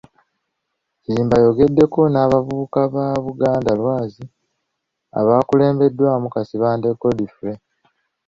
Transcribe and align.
Kiyimba 1.01 1.35
ayogedeko 1.39 1.99
n'abavubuka 2.13 2.79
ba 2.93 3.05
‘Buganda 3.25 3.71
Lwazi,' 3.79 4.31
abakulembeddwamu 5.19 6.27
Kasibante 6.35 6.89
Godfrey. 6.99 7.57